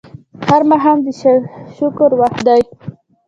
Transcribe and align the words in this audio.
هر 0.47 0.61
ماښام 0.69 0.97
د 1.05 1.07
شکر 1.77 2.09
وخت 2.19 2.39
دی 2.47 2.61